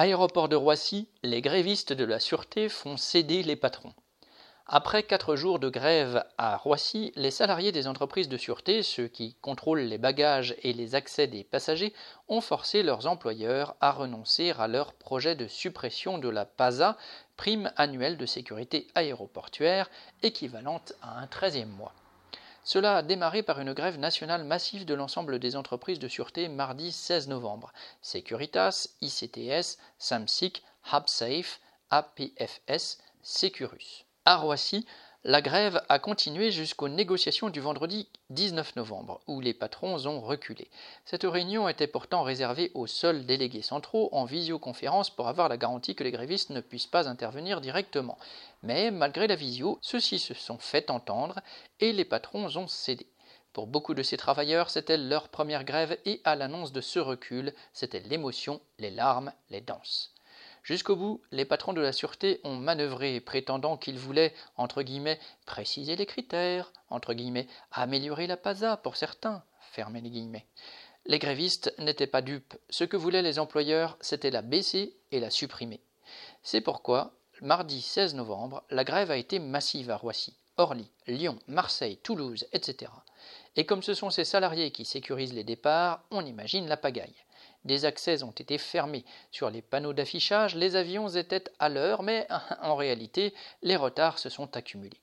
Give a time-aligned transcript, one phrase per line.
[0.00, 3.92] Aéroport de Roissy, les grévistes de la sûreté font céder les patrons.
[4.64, 9.34] Après quatre jours de grève à Roissy, les salariés des entreprises de sûreté, ceux qui
[9.40, 11.92] contrôlent les bagages et les accès des passagers,
[12.28, 16.96] ont forcé leurs employeurs à renoncer à leur projet de suppression de la PASA,
[17.36, 19.90] prime annuelle de sécurité aéroportuaire,
[20.22, 21.92] équivalente à un treizième mois.
[22.68, 26.92] Cela a démarré par une grève nationale massive de l'ensemble des entreprises de sûreté mardi
[26.92, 27.72] 16 novembre.
[28.02, 30.62] Securitas, ICTS, Samsic,
[30.92, 34.04] HubSafe, APFS, Securus.
[34.26, 34.36] À
[35.24, 40.70] la grève a continué jusqu'aux négociations du vendredi 19 novembre, où les patrons ont reculé.
[41.04, 45.96] Cette réunion était pourtant réservée aux seuls délégués centraux en visioconférence pour avoir la garantie
[45.96, 48.16] que les grévistes ne puissent pas intervenir directement.
[48.62, 51.40] Mais malgré la visio, ceux-ci se sont fait entendre
[51.80, 53.06] et les patrons ont cédé.
[53.52, 57.52] Pour beaucoup de ces travailleurs, c'était leur première grève et à l'annonce de ce recul,
[57.72, 60.14] c'était l'émotion, les larmes, les danses.
[60.62, 65.96] Jusqu'au bout, les patrons de la sûreté ont manœuvré, prétendant qu'ils voulaient, entre guillemets, préciser
[65.96, 70.46] les critères, entre guillemets, améliorer la PASA pour certains, fermer les guillemets.
[71.06, 72.54] Les grévistes n'étaient pas dupes.
[72.68, 75.80] Ce que voulaient les employeurs, c'était la baisser et la supprimer.
[76.42, 81.98] C'est pourquoi, mardi 16 novembre, la grève a été massive à Roissy, Orly, Lyon, Marseille,
[81.98, 82.90] Toulouse, etc.
[83.56, 87.24] Et comme ce sont ces salariés qui sécurisent les départs, on imagine la pagaille.
[87.68, 89.04] Des accès ont été fermés.
[89.30, 92.26] Sur les panneaux d'affichage, les avions étaient à l'heure, mais
[92.62, 95.02] en réalité, les retards se sont accumulés.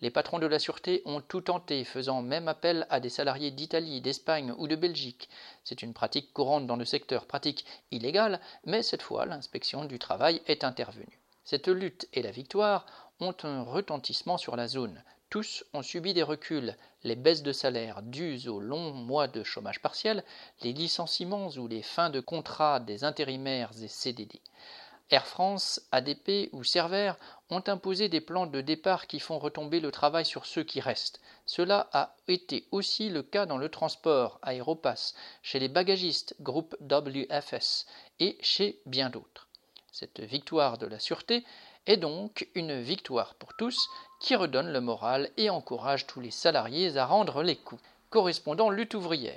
[0.00, 4.00] Les patrons de la sûreté ont tout tenté, faisant même appel à des salariés d'Italie,
[4.00, 5.28] d'Espagne ou de Belgique.
[5.64, 10.40] C'est une pratique courante dans le secteur, pratique illégale, mais cette fois l'inspection du travail
[10.46, 11.18] est intervenue.
[11.42, 12.86] Cette lutte et la victoire
[13.18, 15.02] ont un retentissement sur la zone.
[15.30, 19.82] Tous ont subi des reculs, les baisses de salaire dues aux longs mois de chômage
[19.82, 20.24] partiel,
[20.62, 24.40] les licenciements ou les fins de contrat des intérimaires et CDD.
[25.10, 27.12] Air France, ADP ou Cerver
[27.50, 31.20] ont imposé des plans de départ qui font retomber le travail sur ceux qui restent.
[31.44, 37.86] Cela a été aussi le cas dans le transport, Aéropass, chez les bagagistes, groupe WFS,
[38.18, 39.47] et chez bien d'autres.
[39.92, 41.44] Cette victoire de la sûreté
[41.86, 43.88] est donc une victoire pour tous
[44.20, 47.82] qui redonne le moral et encourage tous les salariés à rendre les coups.
[48.10, 49.36] Correspondant lutte ouvrière.